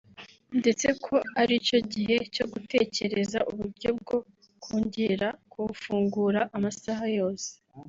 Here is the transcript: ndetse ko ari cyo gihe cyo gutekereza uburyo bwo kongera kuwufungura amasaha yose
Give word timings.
ndetse 0.59 0.87
ko 1.05 1.15
ari 1.41 1.55
cyo 1.67 1.79
gihe 1.93 2.15
cyo 2.35 2.45
gutekereza 2.53 3.39
uburyo 3.51 3.89
bwo 3.99 4.17
kongera 4.63 5.27
kuwufungura 5.51 6.41
amasaha 6.57 7.05
yose 7.19 7.49